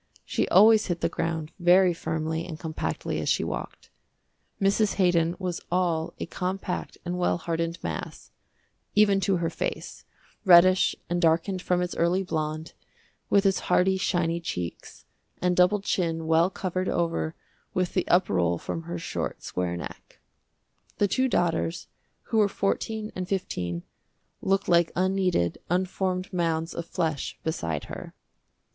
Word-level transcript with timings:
She 0.25 0.47
always 0.47 0.87
hit 0.87 1.01
the 1.01 1.09
ground 1.09 1.51
very 1.59 1.93
firmly 1.93 2.43
and 2.47 2.59
compactly 2.59 3.19
as 3.19 3.29
she 3.29 3.43
walked. 3.43 3.91
Mrs. 4.59 4.95
Haydon 4.95 5.35
was 5.37 5.61
all 5.71 6.15
a 6.19 6.25
compact 6.25 6.97
and 7.05 7.19
well 7.19 7.37
hardened 7.37 7.77
mass, 7.83 8.31
even 8.95 9.19
to 9.19 9.35
her 9.37 9.49
face, 9.51 10.03
reddish 10.43 10.95
and 11.07 11.21
darkened 11.21 11.61
from 11.61 11.83
its 11.83 11.95
early 11.95 12.23
blonde, 12.23 12.73
with 13.29 13.45
its 13.45 13.59
hearty, 13.69 13.95
shiny 13.95 14.39
cheeks, 14.39 15.05
and 15.39 15.55
doubled 15.55 15.83
chin 15.83 16.25
well 16.25 16.49
covered 16.49 16.89
over 16.89 17.35
with 17.75 17.93
the 17.93 18.07
up 18.07 18.27
roll 18.27 18.57
from 18.57 18.81
her 18.85 18.97
short, 18.97 19.43
square 19.43 19.77
neck. 19.77 20.19
The 20.97 21.07
two 21.07 21.27
daughters, 21.27 21.85
who 22.23 22.39
were 22.39 22.49
fourteen 22.49 23.11
and 23.15 23.27
fifteen, 23.29 23.83
looked 24.41 24.67
like 24.67 24.91
unkneaded, 24.95 25.59
unformed 25.69 26.33
mounds 26.33 26.73
of 26.73 26.87
flesh 26.87 27.37
beside 27.43 27.83
her. 27.83 28.15